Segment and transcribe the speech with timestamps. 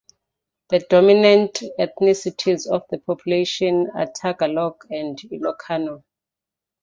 [0.69, 6.03] The dominant ethnicities of the population are Tagalog and Ilocano.